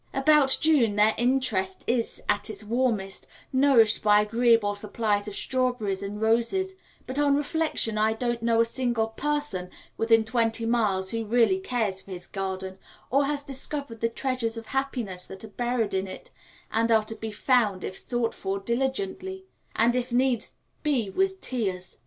About 0.15 0.57
June 0.59 0.95
their 0.95 1.13
interest 1.15 1.83
is 1.85 2.23
at 2.27 2.49
its 2.49 2.63
warmest, 2.63 3.27
nourished 3.53 4.01
by 4.01 4.19
agreeable 4.21 4.73
supplies 4.73 5.27
of 5.27 5.35
strawberries 5.35 6.01
and 6.01 6.19
roses; 6.19 6.73
but 7.05 7.19
on 7.19 7.35
reflection 7.37 7.99
I 7.99 8.13
don't 8.13 8.41
know 8.41 8.59
a 8.61 8.65
single 8.65 9.09
person 9.09 9.69
within 9.97 10.25
twenty 10.25 10.65
miles 10.65 11.11
who 11.11 11.23
really 11.23 11.59
cares 11.59 12.01
for 12.01 12.09
his 12.09 12.25
garden, 12.25 12.79
or 13.11 13.25
has 13.25 13.43
discovered 13.43 13.99
the 13.99 14.09
treasures 14.09 14.57
of 14.57 14.65
happiness 14.65 15.27
that 15.27 15.43
are 15.43 15.47
buried 15.49 15.93
in 15.93 16.07
it, 16.07 16.31
and 16.71 16.91
are 16.91 17.03
to 17.05 17.13
be 17.13 17.31
found 17.31 17.83
if 17.83 17.95
sought 17.95 18.33
for 18.33 18.57
diligently, 18.57 19.45
and 19.75 19.95
if 19.95 20.11
needs 20.11 20.55
be 20.81 21.11
with 21.11 21.39
tears. 21.41 21.99